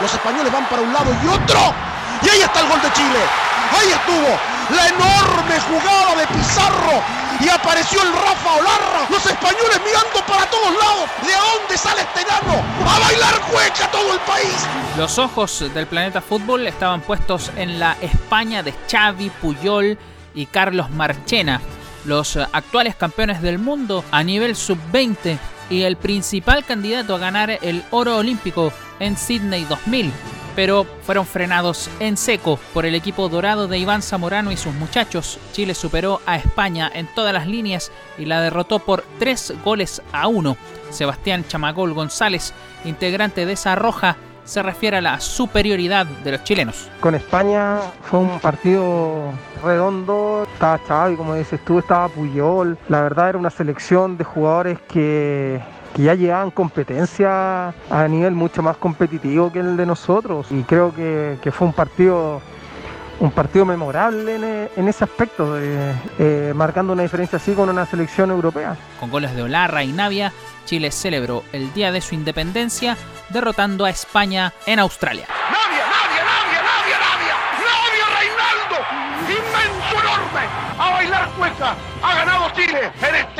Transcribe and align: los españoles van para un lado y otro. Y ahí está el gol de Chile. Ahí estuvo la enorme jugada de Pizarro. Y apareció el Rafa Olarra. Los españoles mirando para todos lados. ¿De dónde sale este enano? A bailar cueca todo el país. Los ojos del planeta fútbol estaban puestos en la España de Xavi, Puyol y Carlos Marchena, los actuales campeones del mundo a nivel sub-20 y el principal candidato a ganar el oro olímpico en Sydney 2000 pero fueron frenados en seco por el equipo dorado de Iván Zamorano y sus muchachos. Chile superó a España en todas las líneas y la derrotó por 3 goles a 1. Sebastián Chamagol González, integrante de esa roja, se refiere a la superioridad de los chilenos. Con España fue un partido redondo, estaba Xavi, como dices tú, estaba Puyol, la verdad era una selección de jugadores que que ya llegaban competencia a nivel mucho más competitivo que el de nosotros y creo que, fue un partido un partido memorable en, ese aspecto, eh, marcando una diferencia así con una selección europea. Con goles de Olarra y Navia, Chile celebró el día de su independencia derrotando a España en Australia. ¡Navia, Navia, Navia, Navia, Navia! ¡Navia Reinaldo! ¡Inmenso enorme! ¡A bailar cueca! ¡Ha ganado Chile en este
los 0.00 0.12
españoles 0.12 0.52
van 0.52 0.66
para 0.68 0.82
un 0.82 0.92
lado 0.92 1.10
y 1.22 1.26
otro. 1.28 1.74
Y 2.22 2.28
ahí 2.28 2.40
está 2.42 2.60
el 2.60 2.68
gol 2.68 2.80
de 2.82 2.92
Chile. 2.92 3.20
Ahí 3.78 3.92
estuvo 3.92 4.38
la 4.76 4.88
enorme 4.88 5.60
jugada 5.60 6.14
de 6.16 6.26
Pizarro. 6.26 7.02
Y 7.40 7.48
apareció 7.48 8.02
el 8.02 8.12
Rafa 8.12 8.54
Olarra. 8.54 9.06
Los 9.08 9.24
españoles 9.24 9.80
mirando 9.84 10.26
para 10.26 10.46
todos 10.50 10.72
lados. 10.72 11.08
¿De 11.22 11.32
dónde 11.32 11.78
sale 11.78 12.02
este 12.02 12.20
enano? 12.20 12.62
A 12.86 12.98
bailar 12.98 13.40
cueca 13.50 13.90
todo 13.90 14.12
el 14.12 14.20
país. 14.20 14.66
Los 14.96 15.18
ojos 15.18 15.72
del 15.72 15.86
planeta 15.86 16.20
fútbol 16.20 16.66
estaban 16.66 17.00
puestos 17.00 17.50
en 17.56 17.78
la 17.78 17.96
España 18.00 18.62
de 18.62 18.74
Xavi, 18.90 19.30
Puyol 19.30 19.98
y 20.34 20.46
Carlos 20.46 20.90
Marchena, 20.90 21.60
los 22.04 22.36
actuales 22.36 22.94
campeones 22.96 23.40
del 23.40 23.58
mundo 23.58 24.04
a 24.10 24.22
nivel 24.22 24.56
sub-20 24.56 25.38
y 25.70 25.82
el 25.82 25.96
principal 25.96 26.64
candidato 26.64 27.14
a 27.14 27.18
ganar 27.18 27.58
el 27.62 27.82
oro 27.90 28.18
olímpico 28.18 28.72
en 28.98 29.16
Sydney 29.16 29.64
2000 29.64 30.12
pero 30.56 30.84
fueron 31.02 31.26
frenados 31.26 31.88
en 32.00 32.16
seco 32.16 32.58
por 32.74 32.86
el 32.86 32.94
equipo 32.94 33.28
dorado 33.28 33.68
de 33.68 33.78
Iván 33.78 34.02
Zamorano 34.02 34.52
y 34.52 34.56
sus 34.56 34.74
muchachos. 34.74 35.38
Chile 35.52 35.74
superó 35.74 36.20
a 36.26 36.36
España 36.36 36.90
en 36.92 37.08
todas 37.14 37.32
las 37.32 37.46
líneas 37.46 37.90
y 38.18 38.26
la 38.26 38.40
derrotó 38.40 38.78
por 38.80 39.04
3 39.18 39.54
goles 39.64 40.02
a 40.12 40.28
1. 40.28 40.56
Sebastián 40.90 41.44
Chamagol 41.46 41.94
González, 41.94 42.52
integrante 42.84 43.46
de 43.46 43.52
esa 43.52 43.74
roja, 43.76 44.16
se 44.44 44.62
refiere 44.62 44.98
a 44.98 45.00
la 45.00 45.20
superioridad 45.20 46.06
de 46.06 46.32
los 46.32 46.44
chilenos. 46.44 46.88
Con 47.00 47.14
España 47.14 47.78
fue 48.02 48.20
un 48.20 48.40
partido 48.40 49.32
redondo, 49.62 50.46
estaba 50.52 50.78
Xavi, 50.78 51.16
como 51.16 51.34
dices 51.34 51.60
tú, 51.64 51.78
estaba 51.78 52.08
Puyol, 52.08 52.76
la 52.88 53.02
verdad 53.02 53.30
era 53.30 53.38
una 53.38 53.50
selección 53.50 54.16
de 54.16 54.24
jugadores 54.24 54.78
que 54.88 55.60
que 55.94 56.02
ya 56.02 56.14
llegaban 56.14 56.50
competencia 56.50 57.68
a 57.90 58.08
nivel 58.08 58.34
mucho 58.34 58.62
más 58.62 58.76
competitivo 58.76 59.50
que 59.52 59.60
el 59.60 59.76
de 59.76 59.86
nosotros 59.86 60.46
y 60.50 60.62
creo 60.62 60.94
que, 60.94 61.50
fue 61.50 61.66
un 61.66 61.72
partido 61.72 62.40
un 63.20 63.30
partido 63.30 63.66
memorable 63.66 64.68
en, 64.74 64.88
ese 64.88 65.04
aspecto, 65.04 65.56
eh, 65.58 66.52
marcando 66.54 66.92
una 66.92 67.02
diferencia 67.02 67.36
así 67.36 67.52
con 67.52 67.68
una 67.68 67.86
selección 67.86 68.30
europea. 68.30 68.76
Con 68.98 69.10
goles 69.10 69.34
de 69.34 69.42
Olarra 69.42 69.84
y 69.84 69.92
Navia, 69.92 70.32
Chile 70.64 70.90
celebró 70.90 71.44
el 71.52 71.72
día 71.74 71.92
de 71.92 72.00
su 72.00 72.14
independencia 72.14 72.96
derrotando 73.28 73.84
a 73.84 73.90
España 73.90 74.52
en 74.66 74.78
Australia. 74.78 75.26
¡Navia, 75.28 75.84
Navia, 75.86 76.24
Navia, 76.24 76.62
Navia, 76.62 76.98
Navia! 76.98 77.34
¡Navia 77.68 78.06
Reinaldo! 78.18 78.78
¡Inmenso 79.28 80.00
enorme! 80.00 80.48
¡A 80.78 80.90
bailar 80.90 81.28
cueca! 81.36 81.74
¡Ha 82.02 82.14
ganado 82.14 82.50
Chile 82.54 82.90
en 83.02 83.14
este 83.14 83.39